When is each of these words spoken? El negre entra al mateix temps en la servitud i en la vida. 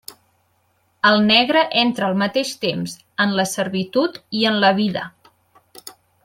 El 1.09 1.19
negre 1.25 1.61
entra 1.81 2.07
al 2.09 2.17
mateix 2.21 2.53
temps 2.63 2.95
en 3.27 3.37
la 3.41 3.45
servitud 3.53 4.19
i 4.41 4.43
en 4.53 4.59
la 4.65 4.73
vida. 4.83 5.05